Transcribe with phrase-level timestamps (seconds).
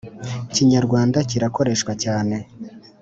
[0.53, 2.35] Kinyarwanda kirakoreshwa cyane